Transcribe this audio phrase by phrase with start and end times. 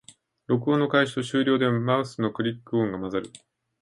[0.47, 3.31] 録音の開始と終了でマウスのクリック音が混ざる